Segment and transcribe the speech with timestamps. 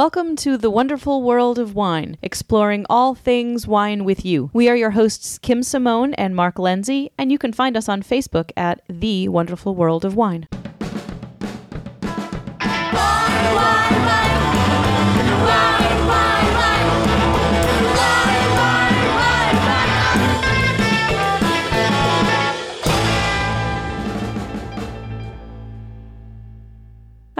[0.00, 4.48] Welcome to the wonderful world of wine, exploring all things wine with you.
[4.54, 8.02] We are your hosts, Kim Simone and Mark Lenzi, and you can find us on
[8.02, 10.48] Facebook at The Wonderful World of Wine.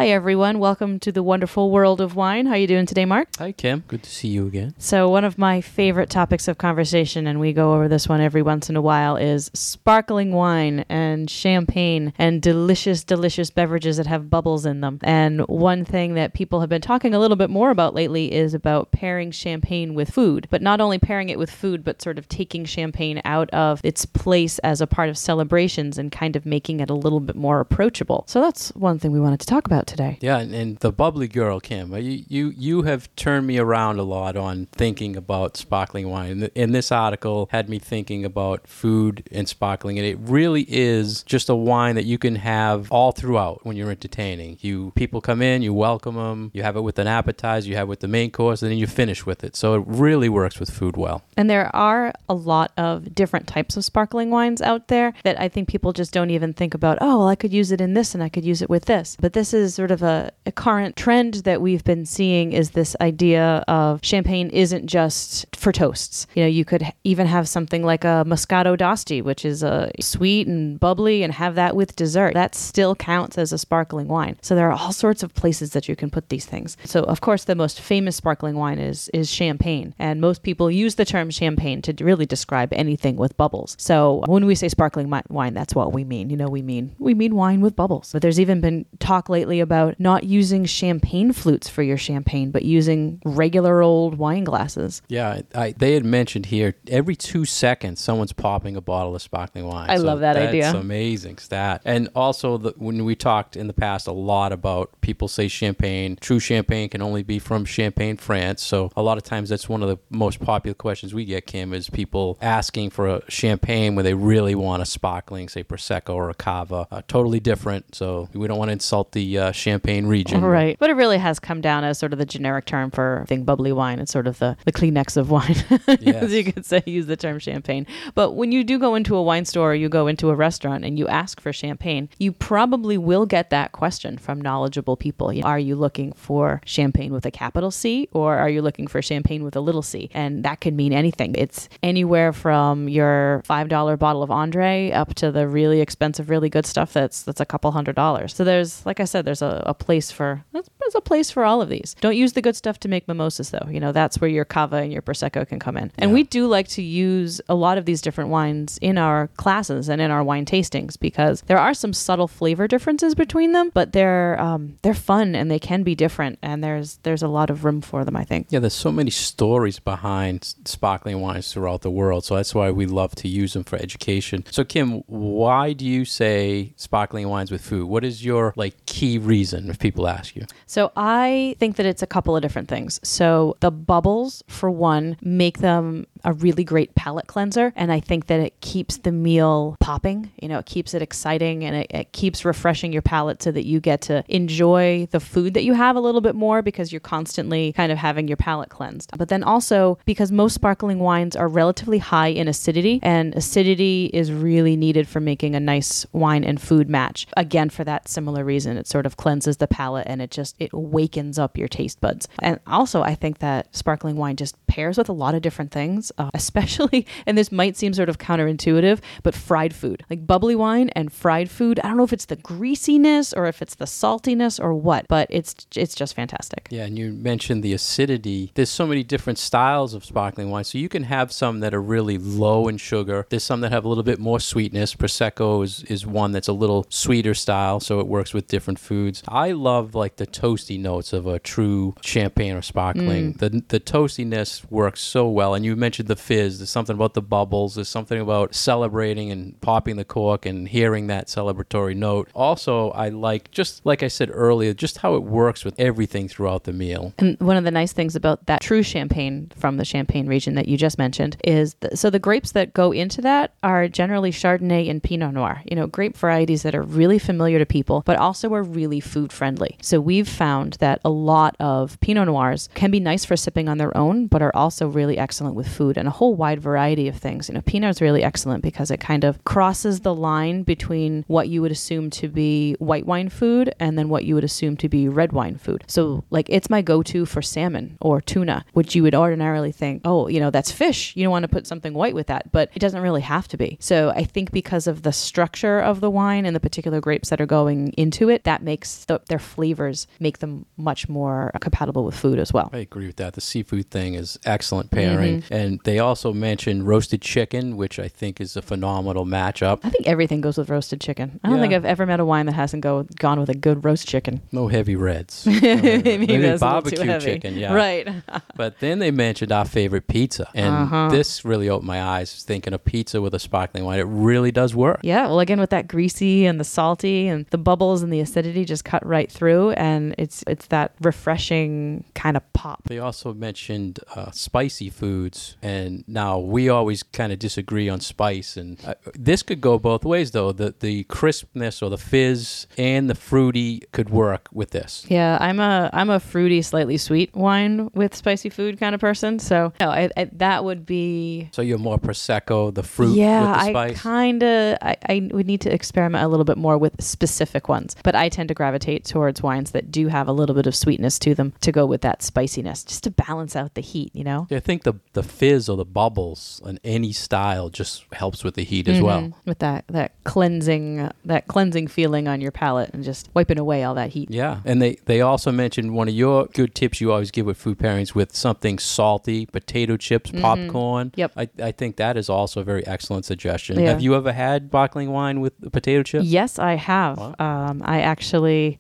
[0.01, 2.47] Hi everyone, welcome to the wonderful world of wine.
[2.47, 3.29] How are you doing today, Mark?
[3.37, 3.85] Hi, Kim.
[3.87, 4.75] Good to see you again.
[4.79, 8.41] So, one of my favorite topics of conversation, and we go over this one every
[8.41, 14.31] once in a while, is sparkling wine and champagne and delicious, delicious beverages that have
[14.31, 15.01] bubbles in them.
[15.03, 18.55] And one thing that people have been talking a little bit more about lately is
[18.55, 22.27] about pairing champagne with food, but not only pairing it with food, but sort of
[22.27, 26.81] taking champagne out of its place as a part of celebrations and kind of making
[26.81, 28.25] it a little bit more approachable.
[28.27, 30.19] So, that's one thing we wanted to talk about today.
[30.21, 31.93] Yeah, and, and the bubbly girl, Kim.
[31.93, 36.31] uh, You, you you have turned me around a lot on thinking about sparkling wine.
[36.31, 40.65] And, th- and this article had me thinking about food and sparkling, and it really
[40.69, 44.59] is just a wine that you can have all throughout when you're entertaining.
[44.61, 47.89] You people come in, you welcome them, you have it with an appetizer, you have
[47.89, 49.57] it with the main course, and then you finish with it.
[49.57, 51.23] So it really works with food well.
[51.37, 55.49] And there are a lot of different types of sparkling wines out there that I
[55.49, 58.15] think people just don't even think about, oh, well, I could use it in this
[58.15, 59.17] and I could use it with this.
[59.21, 62.95] But this is sort of a, a current trend that we've been seeing is this
[63.01, 66.27] idea of champagne isn't just for toasts.
[66.35, 70.47] You know, you could even have something like a Moscato d'Asti, which is a sweet
[70.47, 72.35] and bubbly, and have that with dessert.
[72.35, 74.37] That still counts as a sparkling wine.
[74.43, 76.77] So there are all sorts of places that you can put these things.
[76.85, 80.97] So of course, the most famous sparkling wine is is champagne, and most people use
[80.97, 83.77] the term champagne to really describe anything with bubbles.
[83.79, 86.29] So when we say sparkling wine, that's what we mean.
[86.29, 88.13] You know, we mean we mean wine with bubbles.
[88.13, 92.65] But there's even been talk lately about not using champagne flutes for your champagne, but
[92.65, 95.03] using regular old wine glasses.
[95.09, 99.67] Yeah, I, they had mentioned here every two seconds someone's popping a bottle of sparkling
[99.67, 99.91] wine.
[99.91, 100.71] I love that that's idea.
[100.75, 101.83] amazing stat.
[101.85, 106.17] And also, the, when we talked in the past a lot about people say champagne,
[106.21, 108.63] true champagne can only be from Champagne, France.
[108.63, 111.73] So a lot of times that's one of the most popular questions we get, Kim,
[111.73, 116.31] is people asking for a champagne where they really want a sparkling, say prosecco or
[116.31, 117.95] a cava, uh, totally different.
[117.95, 120.41] So we don't want to insult the uh, Champagne region.
[120.43, 120.77] Right.
[120.79, 123.73] But it really has come down as sort of the generic term for thing bubbly
[123.73, 123.99] wine.
[123.99, 125.57] It's sort of the, the Kleenex of wine,
[126.01, 126.23] Yes.
[126.23, 127.87] as you could say, use the term champagne.
[128.15, 130.85] But when you do go into a wine store or you go into a restaurant
[130.85, 135.33] and you ask for champagne, you probably will get that question from knowledgeable people.
[135.33, 139.03] You Are you looking for champagne with a capital C or are you looking for
[139.03, 140.11] champagne with a little c?
[140.15, 141.35] And that could mean anything.
[141.37, 146.67] It's anywhere from your $5 bottle of Andre up to the really expensive, really good
[146.67, 148.35] stuff that's that's a couple hundred dollars.
[148.35, 151.45] So there's, like I said, there's a, a place for there's there's a place for
[151.45, 151.95] all of these.
[152.01, 153.67] Don't use the good stuff to make mimosas though.
[153.71, 155.93] You know, that's where your cava and your prosecco can come in.
[155.99, 156.15] And Yeah.
[156.15, 160.01] we do like to use a lot of these different wines in our classes and
[160.01, 164.41] in our wine tastings because there are some subtle flavor differences between them, but they're
[164.41, 167.81] um, they're fun and they can be different and there's there's a lot of room
[167.81, 168.47] for them, I think.
[168.51, 172.25] Yeah, there's so many stories behind sparkling wines throughout the world.
[172.25, 174.45] So that's why we love to use them for education.
[174.51, 177.87] So Kim, why do you say sparkling wines with food?
[177.89, 180.45] What is your like key reason if people ask you?
[180.67, 182.99] So I think that it's a couple of different things.
[183.05, 187.73] So the bubbles, for one, make them a really great palate cleanser.
[187.77, 190.33] And I think that it keeps the meal popping.
[190.43, 193.65] You know, it keeps it exciting and it, it keeps refreshing your palate so that
[193.65, 197.01] you get to enjoy the food that you have a little bit more because you're
[197.01, 199.13] constantly kind of having your palate cleansed.
[199.17, 204.33] But then also because most sparkling wines are relatively high in acidity, and acidity is
[204.33, 207.27] really needed for making a nice wine and food match.
[207.37, 210.73] Again, for that similar reason, it sort of cleanses the palate and it just it
[210.73, 212.29] wakens up your taste buds.
[212.41, 216.11] And also, I think that sparkling wine just pairs with a lot of different things,
[216.19, 220.89] uh, especially, and this might seem sort of counterintuitive, but fried food, like bubbly wine
[220.91, 221.79] and fried food.
[221.81, 225.27] I don't know if it's the greasiness or if it's the saltiness or what, but
[225.31, 226.69] it's it's just fantastic.
[226.71, 228.53] Yeah, and you mentioned the acidity.
[228.55, 230.65] There's so many different styles of sparkling wine.
[230.65, 233.27] So you can have some that are really low in sugar.
[233.29, 234.95] There's some that have a little bit more sweetness.
[234.95, 239.23] Prosecco is, is one that's a little sweeter style, so it works with different foods.
[239.29, 243.35] I love like the toasty notes of a true champagne or sparkling.
[243.35, 243.39] Mm.
[243.39, 245.55] The the toastiness works so well.
[245.55, 246.59] And you mentioned the fizz.
[246.59, 247.75] There's something about the bubbles.
[247.75, 252.31] There's something about celebrating and popping the cork and hearing that celebratory note.
[252.35, 256.65] Also, I like just like I said earlier, just how it works with everything throughout
[256.65, 257.15] the meal.
[257.19, 260.69] And one of the nice things about that true champagne from the Champagne region that
[260.69, 264.89] you just mentioned is th- so the grapes that go into that are generally Chardonnay
[264.91, 265.63] and Pinot Noir.
[265.69, 269.01] You know, grape varieties that are really familiar to people, but also are are really
[269.01, 269.77] food friendly.
[269.81, 273.79] So we've found that a lot of Pinot Noirs can be nice for sipping on
[273.79, 277.17] their own, but are also really excellent with food and a whole wide variety of
[277.17, 277.49] things.
[277.49, 281.49] You know, Pinot is really excellent because it kind of crosses the line between what
[281.49, 284.89] you would assume to be white wine food and then what you would assume to
[284.89, 285.83] be red wine food.
[285.87, 290.03] So, like, it's my go to for salmon or tuna, which you would ordinarily think,
[290.05, 291.17] oh, you know, that's fish.
[291.17, 293.57] You don't want to put something white with that, but it doesn't really have to
[293.57, 293.79] be.
[293.81, 297.41] So, I think because of the structure of the wine and the particular grapes that
[297.41, 302.17] are going into it, that makes the, their flavors make them much more compatible with
[302.25, 302.69] food as well.
[302.73, 303.35] I agree with that.
[303.35, 305.45] The seafood thing is excellent pairing.
[305.51, 309.79] And they also mentioned roasted chicken, which I think is a phenomenal matchup.
[309.85, 311.39] I think everything goes with roasted chicken.
[311.45, 311.63] I don't Yeah.
[311.63, 314.41] think I've ever met a wine that hasn't go gone with a good roast chicken.
[314.51, 315.47] No heavy reds.
[315.47, 317.73] Maybe, Maybe that's a little too barbecue chicken, yeah.
[317.73, 318.09] Right.
[318.57, 320.47] But then they mentioned our favorite pizza.
[320.55, 321.09] And Uh-huh.
[321.11, 324.01] this really opened my eyes thinking of pizza with a sparkling wine.
[324.01, 325.01] It really does work.
[325.03, 328.40] Yeah, well, again with that greasy and the salty and the bubbles and the acidity
[328.43, 332.83] just cut right through, and it's it's that refreshing kind of pop.
[332.85, 338.57] They also mentioned uh, spicy foods, and now we always kind of disagree on spice.
[338.57, 340.53] And uh, this could go both ways, though.
[340.53, 345.05] The the crispness or the fizz and the fruity could work with this.
[345.09, 349.39] Yeah, I'm a I'm a fruity, slightly sweet wine with spicy food kind of person.
[349.39, 353.75] So no, I, I, that would be So you're more prosecco, the fruit yeah, with
[353.75, 357.03] the I kind of I, I would need to experiment a little bit more with
[357.03, 360.67] specific ones, but I tend to gravitate towards wines that do have a little bit
[360.67, 364.11] of sweetness to them to go with that spiciness, just to balance out the heat.
[364.15, 368.05] You know, Yeah, I think the the fizz or the bubbles in any style just
[368.13, 369.21] helps with the heat as well.
[369.21, 369.33] Mhm.
[369.47, 373.85] with that that cleansing uh, that cleansing feeling on your palate and just wiping away
[373.85, 374.31] all that heat.
[374.31, 377.57] Yeah, and they they also mentioned one of your good tips you always give with
[377.59, 381.13] food pairings with something salty, potato chips, popcorn.
[381.17, 381.33] Yep.
[381.37, 383.79] I, I think that is also a very excellent suggestion.
[383.79, 383.89] Yeah.
[383.89, 386.25] Have you ever had sparkling wine with potato chips?
[386.25, 387.19] Yes, I have.
[387.19, 387.35] Wow.
[387.39, 388.20] Um, I actually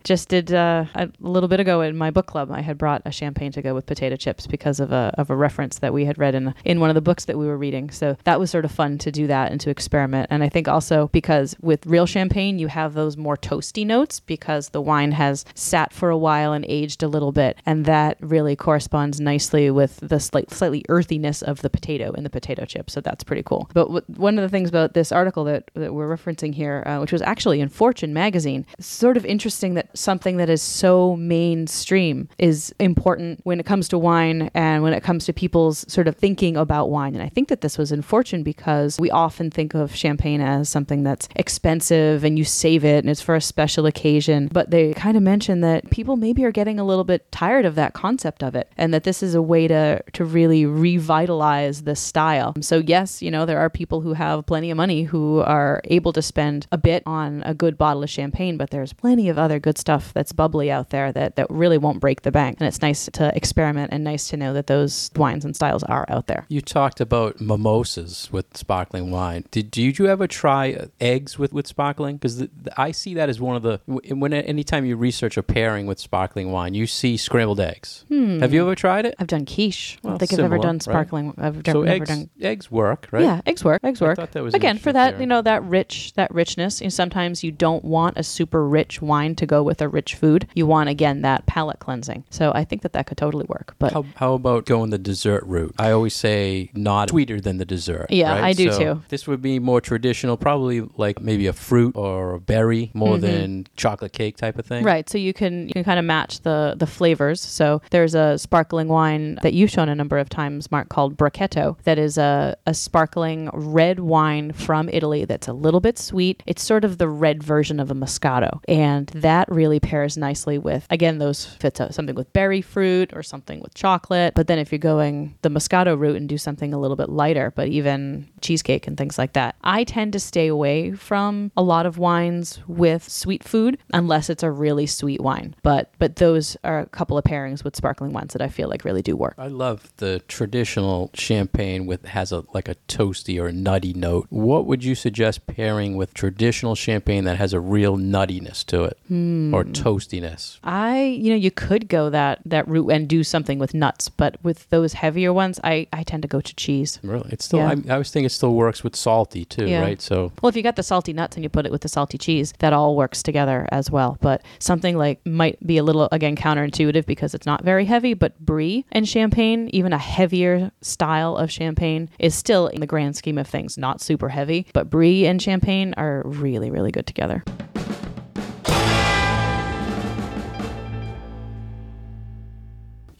[0.04, 2.50] just did uh, a little bit ago in my book club.
[2.50, 5.36] I had brought a champagne to go with potato chips because of a of a
[5.36, 7.90] reference that we had read in in one of the books that we were reading.
[7.90, 10.28] So that was sort of fun to do that and to experiment.
[10.30, 14.70] And I think also because with real champagne, you have those more toasty notes because
[14.70, 18.56] the wine has sat for a while and aged a little bit, and that really
[18.56, 22.90] corresponds nicely with the slight, slightly earthiness of the potato in the potato chip.
[22.90, 23.70] So that's pretty cool.
[23.74, 26.98] But w- one of the things about this article that, that we're referencing here, uh,
[26.98, 32.28] which was actually in Fortune magazine, sort of interesting that something that is so mainstream
[32.38, 36.16] is important when it comes to wine and when it comes to people's sort of
[36.16, 37.14] thinking about wine.
[37.14, 40.68] And I think that this was in Fortune because we often think of champagne as
[40.68, 44.48] something that's expensive and you save it and it's for a special occasion.
[44.52, 47.76] But they kind of mention that people maybe are getting a little bit tired of
[47.76, 51.94] that concept of it and that this is a way to to really revitalize the
[51.94, 52.54] style.
[52.60, 56.12] So yes, you know, there are people who have plenty of money who are able
[56.14, 59.58] to spend a bit on a good bottle of champagne, but there's plenty of other
[59.58, 62.58] good stuff that's bubbly out there that that really won't break the bank.
[62.60, 66.04] And it's nice to experiment and nice to know that those wines and styles are
[66.08, 66.46] out there.
[66.48, 69.44] You talked about mimosas with sparkling wine.
[69.50, 72.16] Did, did you ever try uh, eggs with, with sparkling?
[72.16, 72.46] Because
[72.76, 76.50] I see that as one of the when anytime you research a pairing with sparkling
[76.52, 78.04] wine, you see scrambled eggs.
[78.10, 79.14] Have you ever tried it?
[79.18, 79.98] I've done quiche.
[80.04, 80.82] I Well, don't think I've ever similar, done right?
[80.82, 81.34] sparkling.
[81.38, 83.22] I've so never eggs done eggs work, right?
[83.22, 83.80] Yeah, eggs work.
[83.84, 84.16] Eggs I work.
[84.16, 85.20] thought that was Again, for that, pairing.
[85.20, 86.80] you know, that rich, that richness.
[86.80, 90.14] You know, sometimes you don't want a super rich wine to go with a rich
[90.14, 90.46] food.
[90.54, 92.24] You want again that palate cleansing.
[92.30, 93.74] So I think that that could totally work.
[93.78, 95.74] But How, how about going the dessert route?
[95.78, 98.06] I always say not sweeter than the dessert.
[98.10, 98.44] Yeah, right?
[98.44, 99.02] I do So too.
[99.08, 103.20] This would be more traditional, probably like maybe a fruit or a berry more Mm-hmm.
[103.26, 104.84] than chocolate cake type of thing.
[104.84, 107.40] Right, so you can you can kind of match the the flavors.
[107.40, 111.76] So there's a sparkling wine that you've shown a number of times, Mark, called Brachetto.
[111.84, 116.42] That is a a sparkling red wine from Italy that's a little bit sweet.
[116.46, 120.86] It's sort of the red version of a Moscato, and that really pairs nicely with
[120.90, 124.34] again those fits out something with berry fruit or something with chocolate.
[124.34, 127.52] But then if you're going the Moscato route and do something a little bit lighter,
[127.54, 131.86] but even cheesecake and things like that, I tend to stay away from a lot
[131.86, 135.54] of wines with sweet food unless it's a really sweet wine.
[135.62, 138.84] But but those are a couple of pairings with sparkling wines that I feel like
[138.84, 139.34] really do work.
[139.38, 144.26] I love the traditional champagne with has a like a toasty or nutty note.
[144.30, 148.96] What would you suggest pairing with traditional champagne that has a real nuttiness to it
[149.08, 149.52] Hmm.
[149.54, 150.58] or toastiness?
[150.62, 154.36] I, you know, you could go that that route and do something with nuts, but
[154.42, 156.98] with those heavier ones, I I tend to go to cheese.
[157.02, 157.60] Really, it's still.
[157.60, 157.74] Yeah.
[157.88, 159.80] I, I was thinking it still works with salty too, Yeah.
[159.82, 160.00] right?
[160.00, 162.18] So Well, if you got the salty nuts and you put it with the salty
[162.18, 164.16] cheese, that all works together as well.
[164.20, 168.38] But something like might be a little again counterintuitive because it's not very heavy, but
[168.40, 173.38] brie and champagne, even a heavier style of champagne, is still in the grand scheme
[173.38, 174.66] of things not super heavy.
[174.72, 177.42] But brie and champagne are really, really good together.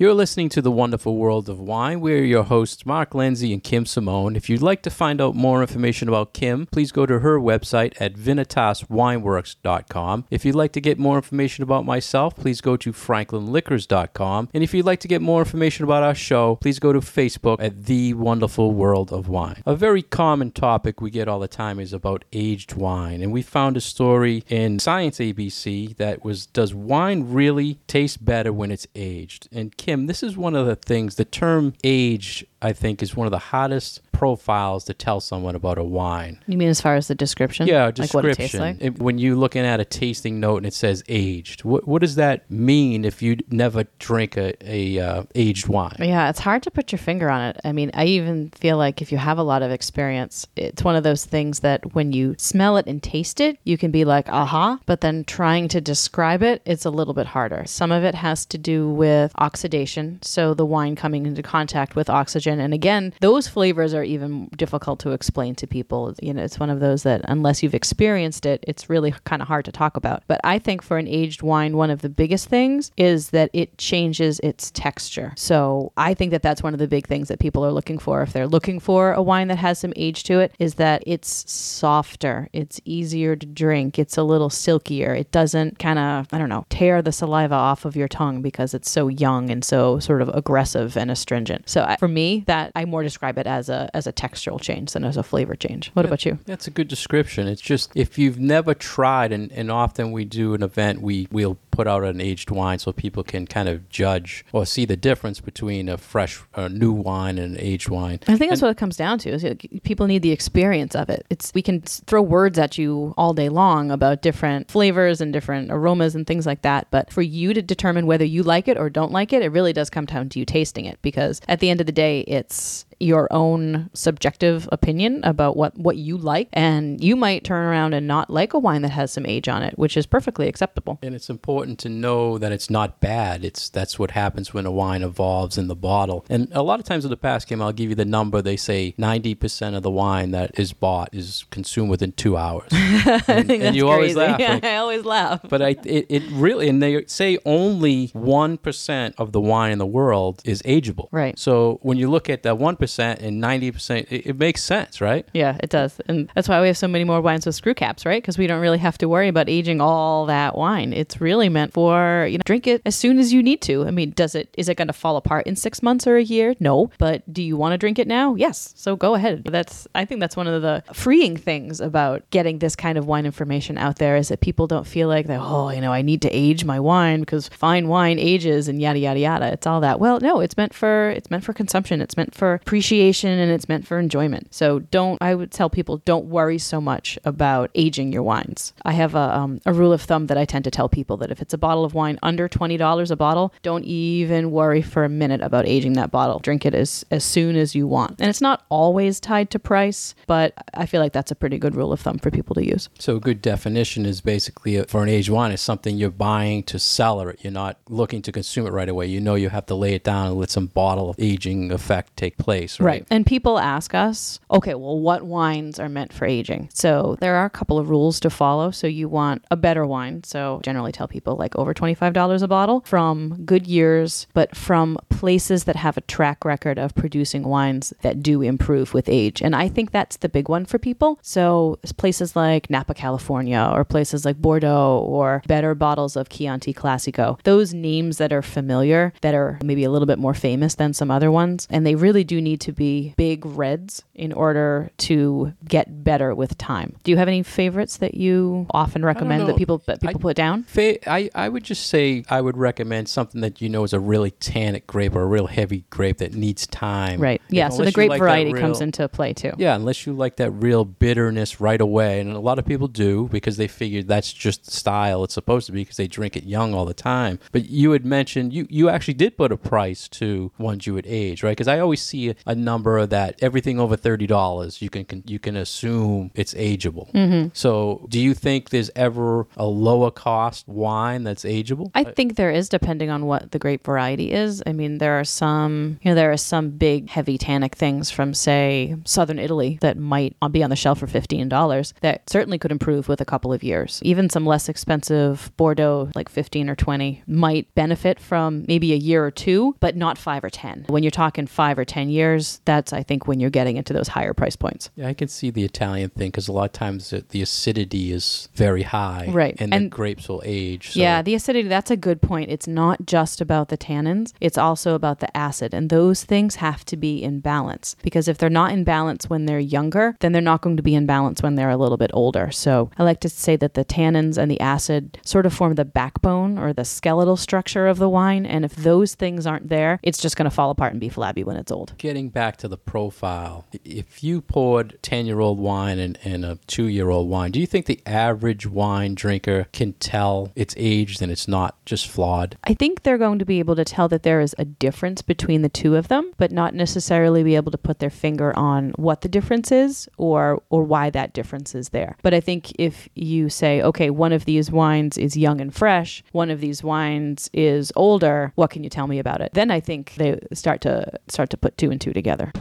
[0.01, 2.01] You're listening to The Wonderful World of Wine.
[2.01, 4.35] We're your hosts, Mark Lenzi and Kim Simone.
[4.35, 7.93] If you'd like to find out more information about Kim, please go to her website
[8.01, 10.25] at vinitaswineworks.com.
[10.31, 14.49] If you'd like to get more information about myself, please go to franklinliquors.com.
[14.55, 17.59] And if you'd like to get more information about our show, please go to Facebook
[17.61, 19.63] at The Wonderful World of Wine.
[19.67, 23.21] A very common topic we get all the time is about aged wine.
[23.21, 28.51] And we found a story in Science ABC that was Does wine really taste better
[28.51, 29.47] when it's aged?
[29.53, 33.27] And Kim, this is one of the things, the term age, I think, is one
[33.27, 36.39] of the hottest profiles to tell someone about a wine.
[36.47, 37.67] You mean as far as the description?
[37.67, 38.17] Yeah, Like description.
[38.29, 38.77] what it tastes like?
[38.81, 42.17] It- when you're looking at a tasting note and it says aged, what, what does
[42.17, 45.97] that mean if you never drink a, a uh, aged wine?
[46.01, 47.61] Yeah, it's hard to put your finger on it.
[47.65, 50.97] I mean, I even feel like if you have a lot of experience, it's one
[50.97, 54.29] of those things that when you smell it and taste it, you can be like,
[54.29, 57.63] aha, but then trying to describe it, it's a little bit harder.
[57.67, 62.11] Some of it has to do with oxidation, so the wine coming into contact with
[62.11, 62.50] oxygen.
[62.59, 66.15] And again, those flavors are even difficult to explain to people.
[66.23, 69.49] You know, it's one of those that unless you've experienced it, it's really kind of
[69.49, 70.23] hard to talk about.
[70.27, 73.77] But I think for an aged wine, one of the biggest things is that it
[73.79, 75.33] changes its texture.
[75.37, 78.23] So I think that that's one of the big things that people are looking for.
[78.23, 81.51] If they're looking for a wine that has some age to it, is that it's
[81.51, 85.15] softer, it's easier to drink, it's a little silkier.
[85.15, 88.75] It doesn't kind of, I don't know, tear the saliva off of your tongue because
[88.75, 91.69] it's so young and so sort of aggressive and astringent.
[91.69, 94.93] So I, for me, that I more describe it as a as a textural change
[94.93, 95.91] than as a flavor change.
[95.95, 96.39] What about you?
[96.47, 97.49] That's a good description.
[97.49, 101.59] It's just if you've never tried, and, and often we do an event, we we'll
[101.71, 105.41] put out an aged wine so people can kind of judge or see the difference
[105.41, 108.21] between a fresh, a new wine and an aged wine.
[108.29, 109.31] I think that's what it comes down to.
[109.31, 109.45] Is
[109.83, 111.25] people need the experience of it.
[111.31, 115.71] It's we can throw words at you all day long about different flavors and different
[115.71, 118.91] aromas and things like that, but for you to determine whether you like it or
[118.91, 121.71] don't like it, it really does come down to you tasting it because at the
[121.71, 127.03] end of the day, it's your own subjective opinion about what what you like and
[127.03, 129.79] you might turn around and not like a wine that has some age on it,
[129.79, 130.99] which is perfectly acceptable.
[131.03, 133.45] And it's important to know that it's not bad.
[133.45, 136.25] It's that's what happens when a wine evolves in the bottle.
[136.29, 138.43] And a lot of times in the past, Kim, I'll give you the number.
[138.43, 142.69] They say ninety percent of the wine that is bought is consumed within two hours.
[143.27, 144.39] and, and you always laugh.
[144.39, 145.41] Yeah, like, I always laugh.
[145.49, 149.87] but I, it, it really, and they say only 1% of the wine in the
[149.87, 151.09] world is ageable.
[151.11, 151.39] Right.
[151.39, 155.27] So when you look at that 1% and 90%, it, it makes sense, right?
[155.33, 156.01] Yeah, it does.
[156.07, 158.23] And that's why we have so many more wines with screw caps, right?
[158.23, 160.93] Because we don't really have to worry about aging all that wine.
[160.93, 163.87] It's really meant for, you know, drink it as soon as you need to.
[163.87, 166.23] I mean, does it is it going to fall apart in 6 months or a
[166.23, 166.55] year?
[166.61, 168.35] No, but do you want to drink it now?
[168.35, 168.73] Yes.
[168.77, 169.45] So go ahead.
[169.45, 173.27] That's I think that's one of the freeing things about getting this kind of wine
[173.27, 176.23] information out there is that people don't feel like that, oh, you know, I need
[176.23, 179.53] to age my wine because fine wine ages and yada yada yada.
[179.53, 180.01] It's all that.
[180.01, 182.01] Well, no, it's meant for it's meant for consumption.
[182.01, 184.55] It's meant for appreciation and it's meant for enjoyment.
[184.55, 188.73] So don't I would tell people don't worry so much about aging your wines.
[188.87, 191.31] I have a um, a rule of thumb that I tend to tell people that
[191.31, 195.05] if it's a bottle of wine under twenty dollars a bottle, don't even worry for
[195.05, 196.39] a minute about aging that bottle.
[196.39, 198.19] Drink it as as soon as you want.
[198.19, 201.75] And it's not always tied to price, but I feel like that's a pretty good
[201.75, 202.89] rule of thumb for people to use.
[202.99, 206.63] So a good definition is basically uh, for an aged wine is something you're buying
[206.65, 207.41] to cellar it.
[207.43, 209.05] You're not looking to consume it right away.
[209.05, 212.17] You know you have to lay it down and let some bottle of aging effect
[212.17, 213.07] take place, right?
[213.11, 216.69] And people ask us, okay, well, what wines are meant for aging?
[216.73, 218.71] So there are a couple of rules to follow.
[218.71, 220.23] So you want a better wine.
[220.25, 225.65] So generally tell people like over $25 a bottle from good years, but from places
[225.65, 229.41] that have a track record of producing wines that do improve with age.
[229.41, 231.19] And I think that's the big one for people.
[231.23, 237.41] So places like Napa, California, or places like Bordeaux, or better bottles of Chianti Classico,
[237.45, 241.11] those names that are familiar, that are maybe a little bit more famous than some
[241.11, 241.67] other ones.
[241.71, 246.57] And they really do need to be big reds in order to get better with
[246.59, 246.97] time.
[247.05, 250.37] Do you have any favorites that you often recommend that people that people I- put
[250.37, 250.65] down?
[250.65, 254.01] Fa- I, I would just say I would recommend something that you know is a
[254.01, 257.21] really tannic grape or a real heavy grape that needs time.
[257.21, 257.41] Right.
[257.49, 257.69] Yeah.
[257.71, 259.53] So the grape like variety real- comes into play too.
[259.57, 262.21] Yeah, unless you like that real bitterness right away.
[262.21, 265.67] And a lot of people do because they figure that's just the style it's supposed
[265.67, 267.39] to be because they drink it young all the time.
[267.53, 271.07] But you had mentioned you, you actually did put a price to ones you would
[271.07, 271.53] age, right?
[271.53, 275.23] Because I always see a, a number that everything over thirty dollars, you can, can
[275.27, 277.11] you can assume it's ageable.
[277.13, 277.49] Mm-hmm.
[277.53, 281.91] So, do you think there's ever a lower cost wine that's ageable?
[281.95, 284.63] I think there is, depending on what the grape variety is.
[284.67, 288.35] I mean, there are some, you know, there are some big, heavy tannic things from,
[288.35, 291.95] say, southern Italy that might be on the shelf for fifteen dollars.
[292.01, 294.01] That certainly could improve with a couple of years.
[294.03, 299.25] Even some less expensive Bordeaux, like fifteen or twenty, might benefit from maybe a year
[299.25, 300.85] or two, but not five or ten.
[300.89, 302.30] When you're talking five or ten years,
[302.65, 304.91] that's I think when you're getting into those higher price points.
[304.97, 308.13] Yeah, I can see the Italian thing because a lot of times the, the acidity
[308.13, 309.57] is very high, Right.
[309.59, 310.91] And, And- the grapes will age.
[310.93, 312.51] So Yeah, the acidity, that's a good point.
[312.51, 315.75] It's not just about the tannins, it's also about the acid.
[315.75, 319.47] And those things have to be in balance because if they're not in balance when
[319.47, 322.11] they're younger, then they're not going to be in balance when they're a little bit
[322.15, 322.51] older.
[322.51, 325.85] So I like to say that the tannins and the acid sort of form the
[325.85, 328.45] backbone or the skeletal structure of the wine.
[328.47, 331.45] And if those things aren't there, it's just going to fall apart and be flabby
[331.45, 331.95] when it's old.
[331.99, 336.59] Getting back to the profile, if you poured 10 year old wine and, and a
[336.67, 341.23] two year old wine, do you think the average wine drinker can tell it's aged
[341.23, 342.57] and it's not just flawed?
[342.65, 345.63] I think they're going to be able to tell that there is a difference between
[345.63, 349.23] the two of them, but not necessarily be able to put their finger on what
[349.23, 352.17] the difference is or or why that difference is there.
[352.23, 356.23] But I think if you say, okay, one of these wines is young and fresh,
[356.33, 359.53] one of these wines is older, what can you tell me about it?
[359.55, 362.53] Then I think they start to start to put two and two together.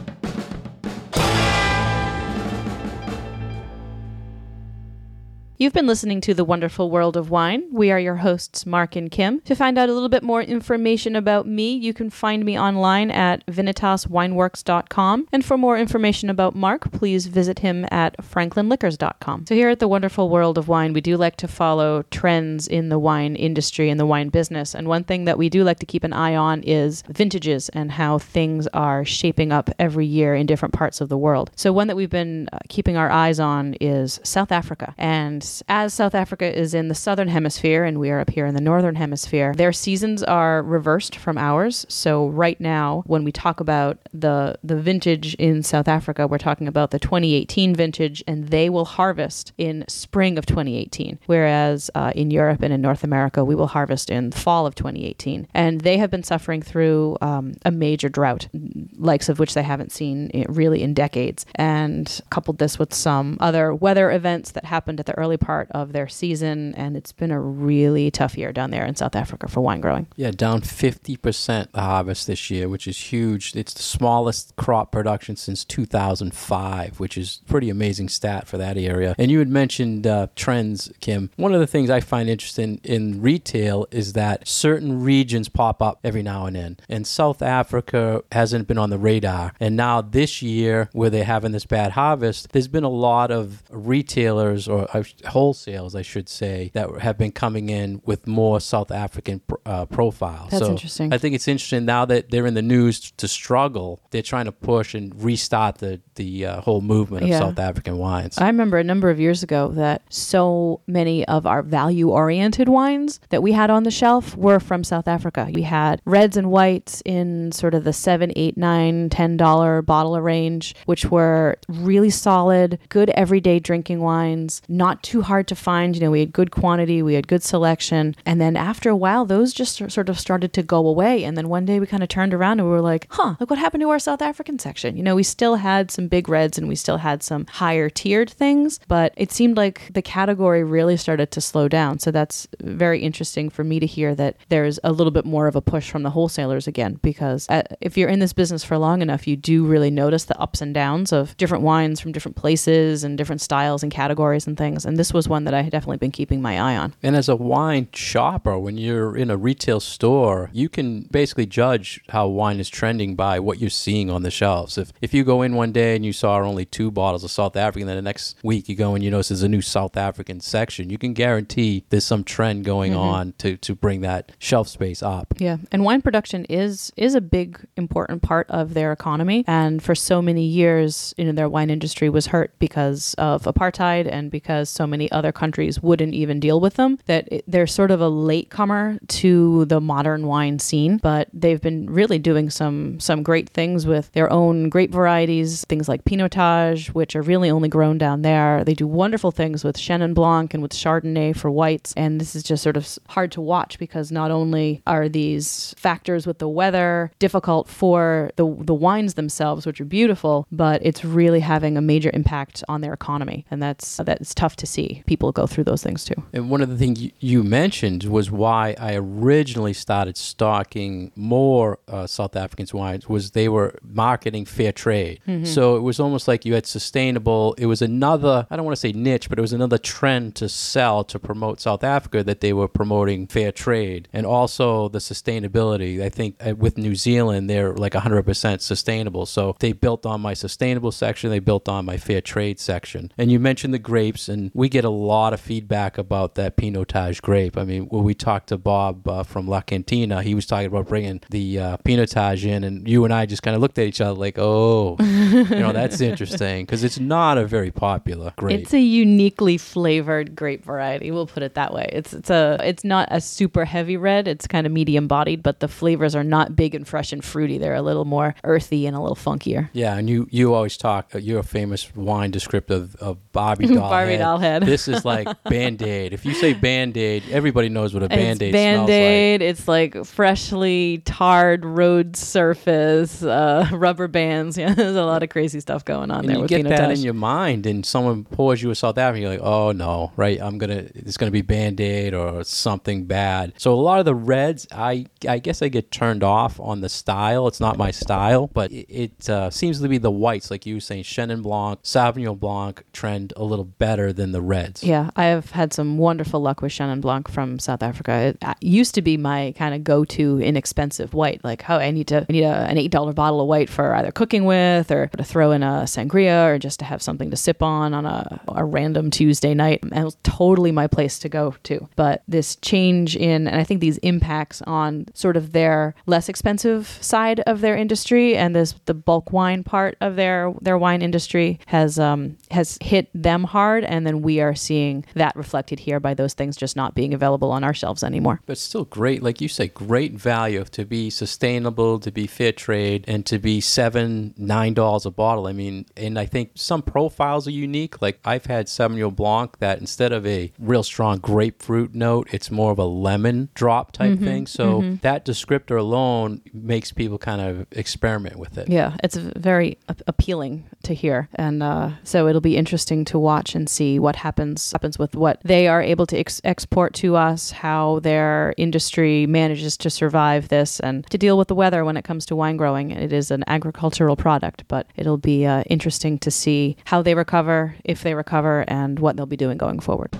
[5.60, 7.64] You've been listening to The Wonderful World of Wine.
[7.70, 9.42] We are your hosts, Mark and Kim.
[9.42, 13.10] To find out a little bit more information about me, you can find me online
[13.10, 15.28] at vinitaswineworks.com.
[15.30, 19.44] And for more information about Mark, please visit him at franklinliquors.com.
[19.48, 22.88] So, here at The Wonderful World of Wine, we do like to follow trends in
[22.88, 24.74] the wine industry and the wine business.
[24.74, 27.92] And one thing that we do like to keep an eye on is vintages and
[27.92, 31.50] how things are shaping up every year in different parts of the world.
[31.54, 34.94] So, one that we've been uh, keeping our eyes on is South Africa.
[34.96, 38.54] And as South Africa is in the southern hemisphere and we are up here in
[38.54, 41.86] the northern hemisphere, their seasons are reversed from ours.
[41.88, 46.68] So, right now, when we talk about the, the vintage in South Africa, we're talking
[46.68, 51.18] about the 2018 vintage, and they will harvest in spring of 2018.
[51.26, 55.48] Whereas uh, in Europe and in North America, we will harvest in fall of 2018.
[55.54, 58.48] And they have been suffering through um, a major drought,
[58.96, 61.46] likes of which they haven't seen really in decades.
[61.54, 65.92] And coupled this with some other weather events that happened at the early part of
[65.92, 66.74] their season.
[66.76, 70.06] And it's been a really tough year down there in South Africa for wine growing.
[70.16, 73.56] Yeah, down 50% the harvest this year, which is huge.
[73.56, 79.14] It's the smallest crop production since 2005, which is pretty amazing stat for that area.
[79.18, 81.30] And you had mentioned uh, trends, Kim.
[81.36, 86.00] One of the things I find interesting in retail is that certain regions pop up
[86.04, 86.76] every now and then.
[86.88, 89.52] And South Africa hasn't been on the radar.
[89.60, 93.62] And now this year, where they're having this bad harvest, there's been a lot of
[93.70, 98.90] retailers or uh, wholesales, I should say, that have been coming in with more South
[98.90, 100.50] African pr- uh, profiles.
[100.50, 101.12] That's so interesting.
[101.12, 104.00] I think it's interesting now that they're in the news to struggle.
[104.10, 107.38] They're trying to push and restart the the uh, whole movement of Yeah.
[107.40, 108.36] South African wines.
[108.38, 113.20] I remember a number of years ago that so many of our value oriented wines
[113.30, 115.48] that we had on the shelf were from South Africa.
[115.52, 120.20] We had reds and whites in sort of the seven, eight, nine, ten dollar bottle
[120.20, 125.96] range, which were really solid, good everyday drinking wines, not too hard to find.
[125.96, 128.14] You know, we had good quantity, we had good selection.
[128.24, 131.24] And then after a while, those just sort of started to go away.
[131.24, 133.50] And then one day we kind of turned around and we were like, huh, look
[133.50, 134.96] what happened to our South African section.
[134.96, 138.30] You know, we still had some big reds and we still had some higher tiered
[138.30, 141.98] things, but it seemed like the category really started to slow down.
[141.98, 145.56] So that's very interesting for me to hear that there's a little bit more of
[145.56, 149.02] a push from the wholesalers again, because uh, if you're in this business for long
[149.02, 153.02] enough, you do really notice the ups and downs of different wines from different places
[153.02, 154.84] and different styles and categories and things.
[154.84, 156.92] And this was one that I had definitely been keeping my eye on.
[157.02, 162.02] And as a wine shopper, when you're in a retail store, you can basically judge
[162.10, 164.76] how wine is trending by what you're seeing on the shelves.
[164.76, 167.56] If if you go in one day and you saw only two bottles of South
[167.56, 170.38] African, then the next week you go and you notice there's a new South African
[170.40, 173.00] section, you can guarantee there's some trend going mm-hmm.
[173.00, 175.32] on to, to bring that shelf space up.
[175.38, 179.94] Yeah, and wine production is is a big important part of their economy, and for
[179.94, 184.68] so many years, you know, their wine industry was hurt because of apartheid and because
[184.68, 186.98] so many other countries wouldn't even deal with them.
[187.06, 191.88] That it, they're sort of a latecomer to the modern wine scene, but they've been
[191.88, 197.16] really doing some some great things with their own grape varieties, things like Pinotage, which
[197.16, 198.64] are really only grown down there.
[198.64, 202.42] They do wonderful things with Chenin Blanc and with Chardonnay for whites, and this is
[202.42, 207.10] just sort of hard to watch because not only are these factors with the weather
[207.18, 212.10] difficult for the the wines themselves, which are beautiful, but it's really having a major
[212.12, 214.79] impact on their economy, and that's that's tough to see.
[215.06, 216.18] People go through those things too.
[216.32, 222.06] And one of the things you- mentioned was why I originally started stocking more uh,
[222.06, 225.20] South African wines was they were marketing fair trade.
[225.44, 227.54] So it was almost like you had sustainable.
[227.58, 230.48] It was another I don't want to say niche, but it was another trend to
[230.48, 236.02] sell to promote South Africa that they were promoting fair trade and also the sustainability.
[236.02, 239.24] I think uh, with New Zealand they're like 100% sustainable.
[239.26, 241.30] So they built on my sustainable section.
[241.30, 243.12] They built on my fair trade section.
[243.18, 247.20] And you mentioned the grapes, and we get a lot of feedback about that Pinotage
[247.20, 247.56] grape.
[247.58, 250.88] I mean, when we talked to Bob uh, from La Cantina, he was talking about
[250.88, 254.00] bringing the uh, Pinotage in, and you and I just kind of looked at each
[254.00, 258.60] other like, oh, you know, that's interesting because it's not a very popular grape.
[258.60, 261.10] It's a uniquely flavored grape variety.
[261.10, 261.88] We'll put it that way.
[261.92, 264.28] It's it's a it's not a super heavy red.
[264.28, 267.58] It's kind of medium bodied, but the flavors are not big and fresh and fruity.
[267.58, 269.68] They're a little more earthy and a little funkier.
[269.72, 271.14] yeah, and you you always talk.
[271.14, 273.90] Uh, you're a famous wine descriptive of Barbie doll.
[273.90, 274.18] Barbie head.
[274.18, 274.59] doll head.
[274.60, 276.12] This is like Band Aid.
[276.12, 278.88] If you say Band Aid, everybody knows what a Band Aid smells like.
[278.88, 279.42] Band-Aid.
[279.42, 284.58] It's like freshly tarred road surface, uh, rubber bands.
[284.60, 286.90] Yeah, there's a lot of crazy stuff going on And there you with get that
[286.90, 290.38] in your mind, and someone pours you a South African, you're like, oh no, right?
[290.38, 293.54] I'm gonna, it's gonna be Band Aid or something bad.
[293.56, 296.90] So a lot of the reds, I, I guess I get turned off on the
[296.90, 297.46] style.
[297.46, 300.74] It's not my style, but it, it uh, seems to be the whites, like you
[300.74, 304.82] were saying, Chenin Blanc, Sauvignon Blanc trend a little better than the reds.
[304.82, 308.12] Yeah, I have had some wonderful luck with Chenin Blanc from South Africa.
[308.12, 311.42] It uh, used to be my kind of go-to inexpensive white.
[311.44, 313.94] Like, oh, I need to I need a, an eight dollar bottle of white for
[313.94, 317.36] either cooking with or to throw in a sangria or just to have something to
[317.36, 319.82] sip on on a, a random Tuesday night.
[319.82, 321.88] And it was totally my place to go to.
[321.96, 326.98] But this change in, and I think these impacts on sort of their less expensive
[327.00, 331.60] side of their industry and this the bulk wine part of their their wine industry
[331.66, 336.14] has um has hit them hard and then we are seeing that reflected here by
[336.14, 338.40] those things just not being available on our shelves anymore.
[338.46, 343.04] But still great, like you say, great value to be sustainable, to be fair trade,
[343.06, 345.46] and to be seven, nine dollars a bottle.
[345.46, 348.00] I mean, and I think some profiles are unique.
[348.02, 352.72] Like I've had Sauvignon Blanc that instead of a real strong grapefruit note, it's more
[352.72, 354.46] of a lemon drop type thing.
[354.46, 358.68] So that descriptor alone makes people kind of experiment with it.
[358.68, 363.54] Yeah, it's very a- appealing to hear, and uh, so it'll be interesting to watch
[363.54, 367.50] and see what happens happens with what they are able to ex- export to us,
[367.50, 372.04] how their industry manages to survive this, and to deal with the weather when it
[372.04, 372.90] comes to wine growing.
[372.90, 377.74] It is an agricultural product, but it'll be uh, interesting to see how they recover,
[377.84, 380.16] if they recover, and what they'll be doing going forward.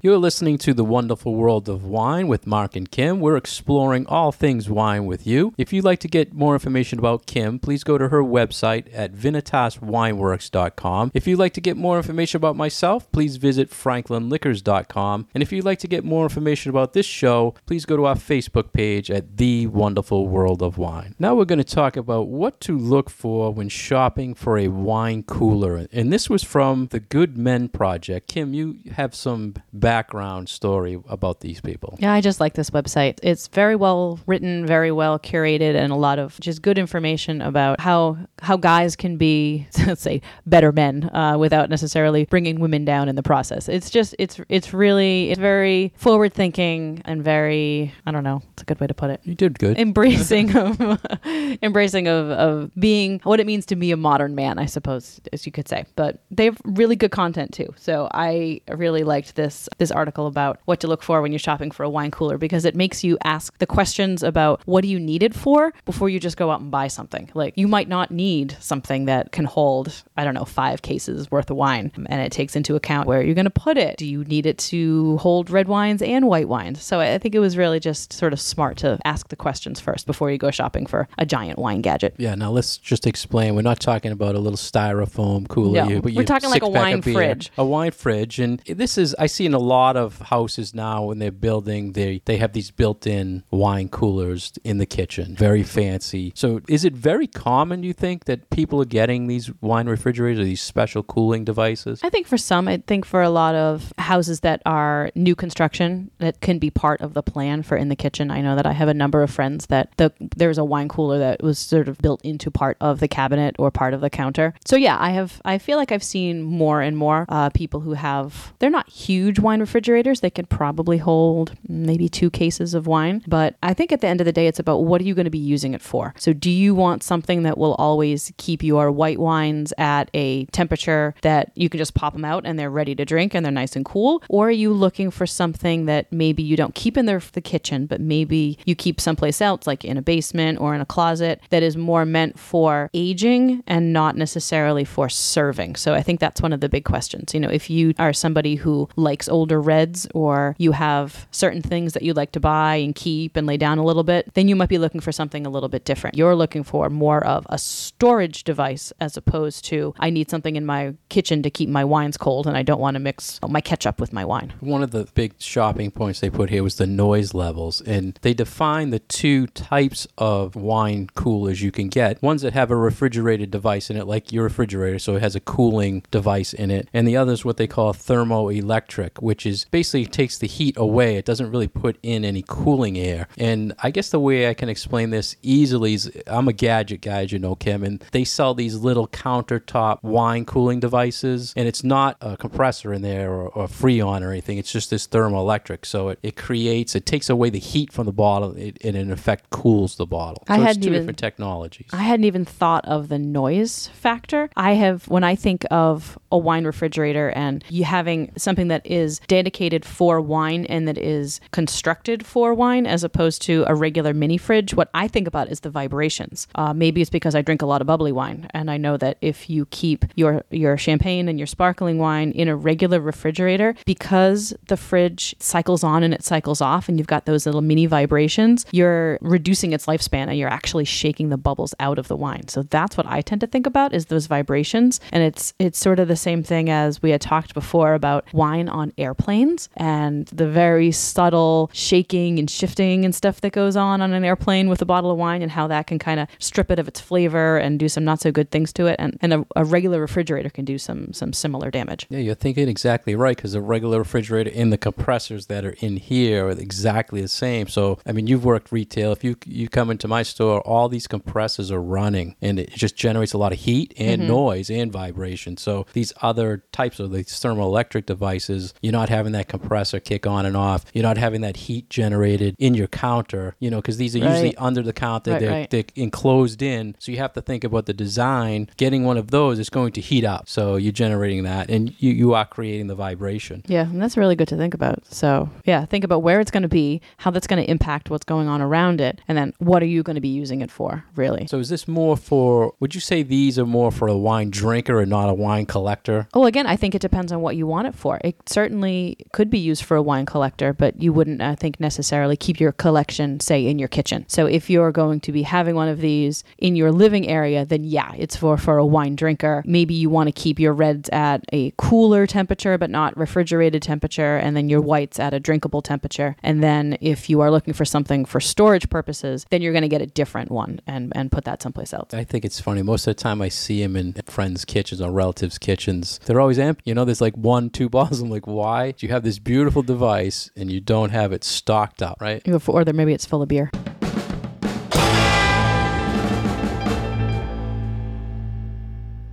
[0.00, 3.18] You're listening to The Wonderful World of Wine with Mark and Kim.
[3.18, 5.54] We're exploring all things wine with you.
[5.58, 9.12] If you'd like to get more information about Kim, please go to her website at
[9.12, 11.10] vinitaswineworks.com.
[11.14, 15.26] If you'd like to get more information about myself, please visit franklinliquors.com.
[15.34, 18.14] And if you'd like to get more information about this show, please go to our
[18.14, 21.16] Facebook page at The Wonderful World of Wine.
[21.18, 25.24] Now we're going to talk about what to look for when shopping for a wine
[25.24, 25.88] cooler.
[25.92, 28.28] And this was from the Good Men Project.
[28.28, 29.54] Kim, you have some
[29.88, 31.96] background story about these people.
[31.98, 33.18] Yeah, I just like this website.
[33.22, 37.80] It's very well written, very well curated, and a lot of just good information about
[37.80, 43.08] how how guys can be, let's say, better men uh, without necessarily bringing women down
[43.08, 43.66] in the process.
[43.66, 48.42] It's just it's it's really it's very forward thinking and very I don't know.
[48.52, 49.22] It's a good way to put it.
[49.24, 49.78] You did good.
[49.78, 51.00] Embracing of
[51.62, 55.46] embracing of, of being what it means to be a modern man, I suppose, as
[55.46, 55.86] you could say.
[55.96, 57.72] But they have really good content too.
[57.78, 61.70] So I really liked this this article about what to look for when you're shopping
[61.70, 65.00] for a wine cooler because it makes you ask the questions about what do you
[65.00, 67.30] need it for before you just go out and buy something.
[67.34, 71.50] Like you might not need something that can hold, I don't know, five cases worth
[71.50, 71.90] of wine.
[72.06, 73.96] And it takes into account where you're going to put it.
[73.96, 76.82] Do you need it to hold red wines and white wines?
[76.82, 80.06] So I think it was really just sort of smart to ask the questions first
[80.06, 82.14] before you go shopping for a giant wine gadget.
[82.18, 83.54] Yeah, now let's just explain.
[83.54, 85.84] We're not talking about a little styrofoam cooler.
[85.84, 87.50] No, you, we're talking like a wine fridge.
[87.56, 88.38] A wine fridge.
[88.38, 92.22] And this is, I see in a lot of houses now when they're building, they
[92.24, 96.32] they have these built-in wine coolers in the kitchen, very fancy.
[96.34, 100.44] So is it very common, you think, that people are getting these wine refrigerators or
[100.44, 102.00] these special cooling devices?
[102.02, 106.10] I think for some, I think for a lot of houses that are new construction,
[106.18, 108.30] that can be part of the plan for in the kitchen.
[108.30, 111.18] I know that I have a number of friends that the there's a wine cooler
[111.18, 114.54] that was sort of built into part of the cabinet or part of the counter.
[114.64, 117.94] So yeah, I have I feel like I've seen more and more uh, people who
[117.94, 120.20] have they're not huge wine refrigerators.
[120.20, 124.20] They could probably hold maybe two cases of wine, but I think at the end
[124.20, 126.14] of the day, it's about what are you going to be using it for.
[126.18, 131.14] So do you want something that will always keep your white wines at a temperature
[131.22, 133.76] that you can just pop them out and they're ready to drink and they're nice
[133.76, 137.22] and cool, or are you looking for something that maybe you don't keep in the,
[137.32, 140.86] the kitchen, but maybe you keep someplace else, like in a basement or in a
[140.86, 145.76] closet, that is more meant for aging and not necessarily for serving?
[145.76, 147.34] So I think that's one of the big questions.
[147.34, 151.94] You know, if you are somebody who likes older reds or you have certain things
[151.94, 154.54] that you'd like to buy and keep and lay down a little bit, then you
[154.54, 156.16] might be looking for something a little bit different.
[156.16, 160.66] You're looking for more of a storage device as opposed to I need something in
[160.66, 164.00] my kitchen to keep my wines cold and I don't want to mix my ketchup
[164.00, 164.52] with my wine.
[164.60, 168.34] One of the big shopping points they put here was the noise levels, and they
[168.34, 172.22] define the two types of wine coolers you can get.
[172.22, 175.40] Ones that have a refrigerated device in it, like your refrigerator, so it has a
[175.40, 180.06] cooling device in it, and the other is what they call thermoelectric, which is basically
[180.06, 181.16] takes the heat away.
[181.16, 183.28] It doesn't really put in any cooling air.
[183.36, 187.22] And I guess the way I can explain this easily is I'm a gadget guy,
[187.22, 191.84] as you know, Kim, and they sell these little countertop wine cooling devices, and it's
[191.84, 194.58] not a compressor in there or, or freon or anything.
[194.58, 195.84] It's just this thermoelectric.
[195.86, 199.10] So it, it creates, it takes away the heat from the bottle, it, and in
[199.10, 200.44] effect cools the bottle.
[200.46, 201.88] So I hadn't two even- different technologies.
[201.92, 204.50] I hadn't even thought of the noise factor.
[204.56, 209.20] I have, when I think of a wine refrigerator and you having something that is
[209.28, 214.38] dedicated for wine and that is constructed for wine as opposed to a regular mini
[214.38, 216.48] fridge, what I think about is the vibrations.
[216.54, 219.18] Uh, maybe it's because I drink a lot of bubbly wine, and I know that
[219.20, 224.54] if you keep your your champagne and your sparkling wine in a regular refrigerator, because
[224.66, 228.66] the fridge cycles on and it cycles off, and you've got those little mini vibrations,
[228.72, 232.48] you're reducing its lifespan and you're actually shaking the bubbles out of the wine.
[232.48, 236.00] So that's what I tend to think about is those vibrations, and it's it's sort
[236.00, 240.48] of the same thing as we had talked before about wine on airplanes and the
[240.48, 244.86] very subtle shaking and shifting and stuff that goes on on an airplane with a
[244.86, 247.78] bottle of wine and how that can kind of strip it of its flavor and
[247.78, 250.64] do some not so good things to it and, and a, a regular refrigerator can
[250.64, 254.72] do some some similar damage Yeah, you're thinking exactly right because the regular refrigerator and
[254.72, 257.68] the compressors that are in here are exactly the same.
[257.68, 259.12] So, I mean, you've worked retail.
[259.12, 262.96] If you you come into my store, all these compressors are running, and it just
[262.96, 264.30] generates a lot of heat and mm-hmm.
[264.30, 265.56] noise and vibration.
[265.56, 270.42] So, these other types of these thermoelectric devices, you're not having that compressor kick on
[270.46, 270.80] and off.
[270.94, 273.54] You're not having that heat generated in your counter.
[273.58, 275.32] You know, because these are usually under the counter.
[275.32, 275.70] Right, they're, right.
[275.70, 276.94] they're enclosed in.
[276.98, 278.68] So you have to think about the design.
[278.76, 280.48] Getting one of those is going to heat up.
[280.48, 283.62] So you're generating that, and you, you are creating the vibration.
[283.66, 286.66] yeah and that's really good to think about so yeah think about where it's going
[286.70, 289.82] to be how that's going to impact what's going on around it and then what
[289.82, 292.74] are you going to be using it for really So is this more for?
[292.80, 296.18] Would you say these are more for a wine drinker and not a wine collector?
[296.34, 298.12] Well, again, I think it depends on what you want it for.
[298.28, 298.87] It certainly
[299.32, 302.72] could be used for a wine collector, but you wouldn't, I think, necessarily keep your
[302.72, 304.24] collection, say, in your kitchen.
[304.28, 307.84] So if you're going to be having one of these in your living area, then
[307.84, 309.62] yeah, it's for, for a wine drinker.
[309.66, 314.36] Maybe you want to keep your reds at a cooler temperature, but not refrigerated temperature,
[314.36, 316.36] and then your whites at a drinkable temperature.
[316.42, 319.88] And then if you are looking for something for storage purposes, then you're going to
[319.88, 322.14] get a different one and, and put that someplace else.
[322.14, 322.82] I think it's funny.
[322.82, 326.20] Most of the time, I see them in friends' kitchens or relatives' kitchens.
[326.24, 326.82] They're always empty.
[326.84, 328.20] You know, there's like one, two bottles.
[328.20, 328.77] I'm like, why?
[328.98, 332.42] You have this beautiful device and you don't have it stocked up, right?
[332.68, 333.70] Or there, maybe it's full of beer.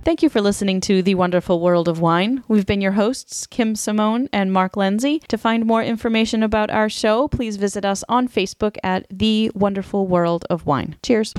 [0.04, 2.44] Thank you for listening to The Wonderful World of Wine.
[2.46, 5.20] We've been your hosts, Kim Simone and Mark Lenzi.
[5.26, 10.06] To find more information about our show, please visit us on Facebook at The Wonderful
[10.06, 10.94] World of Wine.
[11.02, 11.34] Cheers.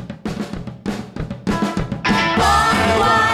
[2.38, 3.27] Wine, wine.